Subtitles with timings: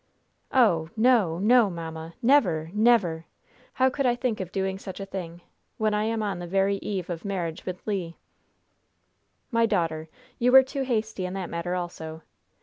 [0.51, 2.15] "Oh, no, no, mamma!
[2.23, 2.71] Never!
[2.73, 3.27] never!
[3.73, 5.41] How could I think of doing such a thing,
[5.77, 8.13] when I am on the very eve of marriage with Le?"
[9.51, 10.09] "My daughter,
[10.39, 12.23] you were too hasty in that matter also.